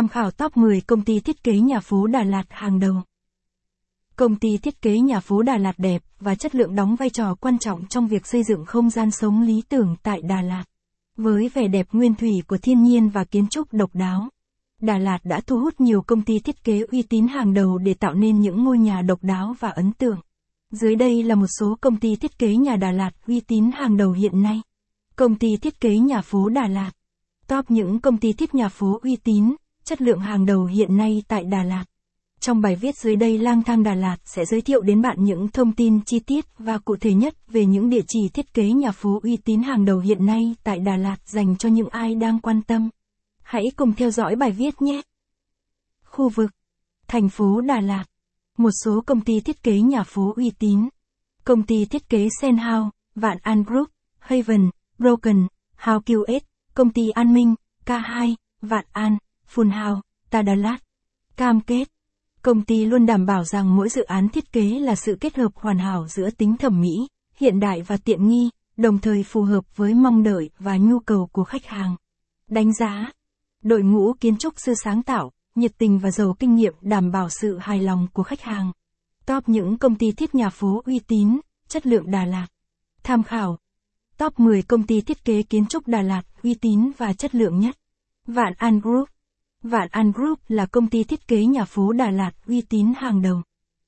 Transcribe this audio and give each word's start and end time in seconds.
Tham 0.00 0.08
khảo 0.08 0.30
top 0.30 0.56
10 0.56 0.80
công 0.80 1.02
ty 1.04 1.20
thiết 1.20 1.42
kế 1.44 1.58
nhà 1.58 1.80
phố 1.80 2.06
Đà 2.06 2.22
Lạt 2.22 2.42
hàng 2.48 2.80
đầu. 2.80 2.94
Công 4.16 4.36
ty 4.36 4.58
thiết 4.58 4.82
kế 4.82 4.98
nhà 4.98 5.20
phố 5.20 5.42
Đà 5.42 5.56
Lạt 5.56 5.78
đẹp 5.78 6.02
và 6.20 6.34
chất 6.34 6.54
lượng 6.54 6.74
đóng 6.74 6.96
vai 6.96 7.10
trò 7.10 7.34
quan 7.34 7.58
trọng 7.58 7.86
trong 7.86 8.08
việc 8.08 8.26
xây 8.26 8.42
dựng 8.42 8.64
không 8.64 8.90
gian 8.90 9.10
sống 9.10 9.42
lý 9.42 9.62
tưởng 9.68 9.96
tại 10.02 10.20
Đà 10.22 10.42
Lạt. 10.42 10.64
Với 11.16 11.48
vẻ 11.48 11.68
đẹp 11.68 11.86
nguyên 11.92 12.14
thủy 12.14 12.42
của 12.48 12.58
thiên 12.58 12.82
nhiên 12.82 13.08
và 13.08 13.24
kiến 13.24 13.46
trúc 13.50 13.72
độc 13.72 13.90
đáo, 13.94 14.28
Đà 14.80 14.98
Lạt 14.98 15.18
đã 15.24 15.40
thu 15.40 15.60
hút 15.60 15.80
nhiều 15.80 16.02
công 16.02 16.22
ty 16.22 16.38
thiết 16.38 16.64
kế 16.64 16.80
uy 16.80 17.02
tín 17.02 17.26
hàng 17.28 17.54
đầu 17.54 17.78
để 17.78 17.94
tạo 17.94 18.14
nên 18.14 18.40
những 18.40 18.64
ngôi 18.64 18.78
nhà 18.78 19.02
độc 19.02 19.18
đáo 19.22 19.54
và 19.60 19.68
ấn 19.68 19.92
tượng. 19.92 20.20
Dưới 20.70 20.96
đây 20.96 21.22
là 21.22 21.34
một 21.34 21.48
số 21.58 21.76
công 21.80 21.96
ty 21.96 22.16
thiết 22.16 22.38
kế 22.38 22.56
nhà 22.56 22.76
Đà 22.76 22.90
Lạt 22.92 23.10
uy 23.26 23.40
tín 23.40 23.70
hàng 23.74 23.96
đầu 23.96 24.12
hiện 24.12 24.42
nay. 24.42 24.62
Công 25.16 25.34
ty 25.34 25.56
thiết 25.56 25.80
kế 25.80 25.98
nhà 25.98 26.20
phố 26.20 26.48
Đà 26.48 26.68
Lạt. 26.68 26.90
Top 27.46 27.70
những 27.70 28.00
công 28.00 28.16
ty 28.16 28.32
thiết 28.32 28.54
nhà 28.54 28.68
phố 28.68 28.98
uy 29.02 29.16
tín, 29.16 29.54
chất 29.90 30.02
lượng 30.02 30.20
hàng 30.20 30.46
đầu 30.46 30.64
hiện 30.64 30.96
nay 30.96 31.22
tại 31.28 31.44
Đà 31.44 31.62
Lạt. 31.62 31.84
Trong 32.40 32.60
bài 32.60 32.76
viết 32.76 32.96
dưới 32.96 33.16
đây 33.16 33.38
Lang 33.38 33.62
thang 33.62 33.82
Đà 33.82 33.94
Lạt 33.94 34.16
sẽ 34.24 34.44
giới 34.44 34.60
thiệu 34.60 34.80
đến 34.80 35.02
bạn 35.02 35.24
những 35.24 35.48
thông 35.48 35.72
tin 35.72 36.00
chi 36.04 36.20
tiết 36.20 36.44
và 36.58 36.78
cụ 36.78 36.96
thể 36.96 37.14
nhất 37.14 37.34
về 37.48 37.66
những 37.66 37.90
địa 37.90 38.02
chỉ 38.08 38.28
thiết 38.28 38.54
kế 38.54 38.68
nhà 38.72 38.92
phố 38.92 39.20
uy 39.22 39.36
tín 39.36 39.62
hàng 39.62 39.84
đầu 39.84 39.98
hiện 39.98 40.26
nay 40.26 40.54
tại 40.62 40.78
Đà 40.78 40.96
Lạt 40.96 41.16
dành 41.26 41.56
cho 41.56 41.68
những 41.68 41.88
ai 41.88 42.14
đang 42.14 42.40
quan 42.40 42.62
tâm. 42.62 42.90
Hãy 43.42 43.64
cùng 43.76 43.92
theo 43.92 44.10
dõi 44.10 44.36
bài 44.36 44.50
viết 44.50 44.82
nhé. 44.82 45.02
Khu 46.04 46.28
vực 46.28 46.50
Thành 47.08 47.28
phố 47.28 47.60
Đà 47.60 47.80
Lạt 47.80 48.04
Một 48.58 48.70
số 48.84 49.00
công 49.06 49.20
ty 49.20 49.40
thiết 49.40 49.62
kế 49.62 49.80
nhà 49.80 50.02
phố 50.02 50.32
uy 50.36 50.50
tín 50.58 50.88
Công 51.44 51.62
ty 51.62 51.84
thiết 51.84 52.08
kế 52.08 52.28
Sen 52.40 52.56
Vạn 53.14 53.38
An 53.42 53.62
Group, 53.62 53.88
Haven, 54.18 54.70
Broken, 54.98 55.46
House 55.76 56.04
QS, 56.06 56.40
Công 56.74 56.90
ty 56.90 57.10
An 57.10 57.34
Minh, 57.34 57.54
K2, 57.86 58.34
Vạn 58.62 58.84
An, 58.92 59.16
Full 59.54 60.00
Tadalat. 60.30 60.46
Đà 60.46 60.54
Lạt. 60.54 60.78
Cam 61.36 61.60
kết 61.60 61.88
Công 62.42 62.62
ty 62.64 62.84
luôn 62.84 63.06
đảm 63.06 63.26
bảo 63.26 63.44
rằng 63.44 63.76
mỗi 63.76 63.88
dự 63.88 64.02
án 64.02 64.28
thiết 64.28 64.52
kế 64.52 64.78
là 64.78 64.94
sự 64.94 65.16
kết 65.20 65.36
hợp 65.36 65.52
hoàn 65.54 65.78
hảo 65.78 66.08
giữa 66.08 66.30
tính 66.30 66.56
thẩm 66.56 66.80
mỹ, 66.80 67.08
hiện 67.34 67.60
đại 67.60 67.82
và 67.82 67.96
tiện 67.96 68.28
nghi, 68.28 68.50
đồng 68.76 68.98
thời 68.98 69.22
phù 69.22 69.42
hợp 69.42 69.76
với 69.76 69.94
mong 69.94 70.22
đợi 70.22 70.50
và 70.58 70.76
nhu 70.76 70.98
cầu 70.98 71.28
của 71.32 71.44
khách 71.44 71.66
hàng. 71.66 71.96
Đánh 72.48 72.72
giá 72.72 73.12
Đội 73.62 73.82
ngũ 73.82 74.12
kiến 74.12 74.36
trúc 74.36 74.54
sư 74.56 74.74
sáng 74.84 75.02
tạo, 75.02 75.32
nhiệt 75.54 75.72
tình 75.78 75.98
và 75.98 76.10
giàu 76.10 76.36
kinh 76.38 76.54
nghiệm 76.54 76.74
đảm 76.80 77.10
bảo 77.10 77.28
sự 77.28 77.58
hài 77.58 77.80
lòng 77.80 78.06
của 78.12 78.22
khách 78.22 78.40
hàng. 78.40 78.72
Top 79.26 79.48
những 79.48 79.78
công 79.78 79.94
ty 79.94 80.12
thiết 80.12 80.34
nhà 80.34 80.50
phố 80.50 80.82
uy 80.86 80.98
tín, 80.98 81.40
chất 81.68 81.86
lượng 81.86 82.10
Đà 82.10 82.24
Lạt. 82.24 82.46
Tham 83.02 83.22
khảo. 83.22 83.58
Top 84.18 84.40
10 84.40 84.62
công 84.62 84.86
ty 84.86 85.00
thiết 85.00 85.24
kế 85.24 85.42
kiến 85.42 85.66
trúc 85.66 85.88
Đà 85.88 86.02
Lạt 86.02 86.22
uy 86.42 86.54
tín 86.54 86.90
và 86.98 87.12
chất 87.12 87.34
lượng 87.34 87.58
nhất. 87.60 87.76
Vạn 88.26 88.52
An 88.56 88.80
Group. 88.80 89.08
Vạn 89.62 89.88
An 89.90 90.12
Group 90.12 90.38
là 90.48 90.66
công 90.66 90.86
ty 90.86 91.04
thiết 91.04 91.28
kế 91.28 91.44
nhà 91.44 91.64
phố 91.64 91.92
Đà 91.92 92.10
Lạt 92.10 92.30
uy 92.46 92.60
tín 92.60 92.92
hàng 92.96 93.22
đầu. 93.22 93.42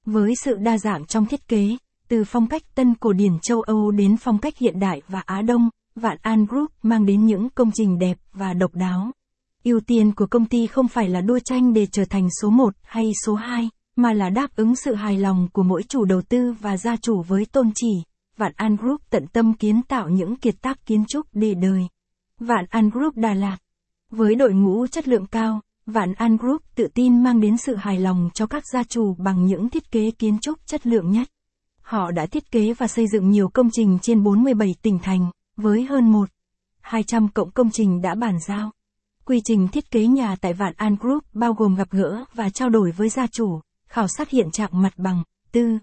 Với 0.07 0.35
sự 0.45 0.55
đa 0.55 0.79
dạng 0.79 1.07
trong 1.07 1.27
thiết 1.27 1.49
kế, 1.49 1.77
từ 2.09 2.25
phong 2.25 2.47
cách 2.47 2.63
tân 2.75 2.95
cổ 2.95 3.13
điển 3.13 3.33
châu 3.43 3.61
Âu 3.61 3.91
đến 3.91 4.17
phong 4.17 4.39
cách 4.39 4.59
hiện 4.59 4.81
đại 4.81 5.03
và 5.09 5.23
Á 5.27 5.43
Đông, 5.43 5.69
Vạn 5.95 6.17
An 6.23 6.47
Group 6.47 6.71
mang 6.83 7.07
đến 7.07 7.27
những 7.27 7.51
công 7.51 7.71
trình 7.75 7.99
đẹp 7.99 8.19
và 8.33 8.53
độc 8.55 8.75
đáo. 8.75 9.11
Ưu 9.65 9.81
tiên 9.81 10.15
của 10.15 10.27
công 10.27 10.47
ty 10.47 10.67
không 10.67 10.89
phải 10.89 11.09
là 11.09 11.21
đua 11.21 11.39
tranh 11.45 11.73
để 11.73 11.87
trở 11.87 12.05
thành 12.05 12.29
số 12.43 12.51
1 12.51 12.75
hay 12.83 13.11
số 13.27 13.35
2, 13.35 13.71
mà 13.97 14.13
là 14.13 14.29
đáp 14.29 14.57
ứng 14.57 14.77
sự 14.77 14.95
hài 14.95 15.19
lòng 15.19 15.49
của 15.53 15.63
mỗi 15.63 15.83
chủ 15.83 16.05
đầu 16.05 16.23
tư 16.23 16.55
và 16.61 16.77
gia 16.77 16.97
chủ 16.97 17.23
với 17.23 17.47
tôn 17.53 17.71
chỉ. 17.75 18.03
Vạn 18.37 18.53
An 18.57 18.77
Group 18.77 19.01
tận 19.11 19.27
tâm 19.27 19.55
kiến 19.55 19.83
tạo 19.89 20.09
những 20.09 20.37
kiệt 20.37 20.55
tác 20.63 20.87
kiến 20.87 21.05
trúc 21.09 21.27
để 21.33 21.55
đời. 21.55 21.83
Vạn 22.39 22.65
An 22.71 22.91
Group 22.91 23.17
Đà 23.17 23.35
Lạt 23.35 23.57
với 24.13 24.35
đội 24.35 24.53
ngũ 24.53 24.87
chất 24.87 25.09
lượng 25.09 25.27
cao, 25.27 25.61
Vạn 25.87 26.15
An 26.15 26.37
Group 26.37 26.63
tự 26.75 26.89
tin 26.95 27.23
mang 27.23 27.41
đến 27.41 27.57
sự 27.57 27.77
hài 27.77 28.01
lòng 28.01 28.31
cho 28.35 28.47
các 28.47 28.63
gia 28.73 28.85
chủ 28.85 29.15
bằng 29.19 29.47
những 29.47 29.71
thiết 29.71 29.91
kế 29.91 30.11
kiến 30.11 30.39
trúc 30.39 30.67
chất 30.67 30.87
lượng 30.87 31.11
nhất. 31.11 31.29
Họ 31.81 32.11
đã 32.11 32.27
thiết 32.27 32.51
kế 32.51 32.75
và 32.75 32.87
xây 32.87 33.07
dựng 33.13 33.31
nhiều 33.31 33.49
công 33.49 33.71
trình 33.73 33.99
trên 34.03 34.23
47 34.23 34.75
tỉnh 34.83 34.99
thành, 34.99 35.31
với 35.57 35.85
hơn 35.85 36.13
1. 36.13 36.29
200 36.81 37.29
cộng 37.29 37.51
công 37.51 37.71
trình 37.71 38.03
đã 38.03 38.15
bàn 38.15 38.39
giao. 38.47 38.71
Quy 39.25 39.41
trình 39.45 39.69
thiết 39.69 39.91
kế 39.91 40.07
nhà 40.07 40.37
tại 40.41 40.53
Vạn 40.53 40.73
An 40.77 40.97
Group 41.01 41.25
bao 41.33 41.53
gồm 41.53 41.75
gặp 41.75 41.91
gỡ 41.91 42.25
và 42.35 42.51
trao 42.51 42.69
đổi 42.69 42.91
với 42.91 43.09
gia 43.09 43.27
chủ, 43.27 43.61
khảo 43.89 44.07
sát 44.09 44.31
hiện 44.31 44.51
trạng 44.51 44.83
mặt 44.83 44.93
bằng, 44.97 45.23
tư, 45.53 45.79